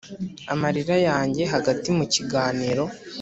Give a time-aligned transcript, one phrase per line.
[0.53, 2.83] amarira yanjye hagati mu kiganiro